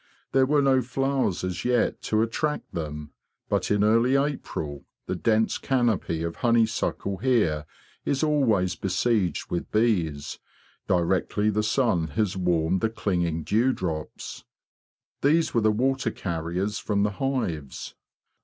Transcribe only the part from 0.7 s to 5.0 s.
flowers as yet to attract them, but in early April